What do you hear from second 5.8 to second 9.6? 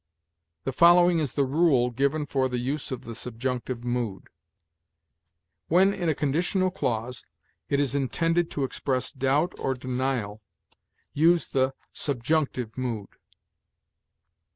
in a conditional clause it is intended to express doubt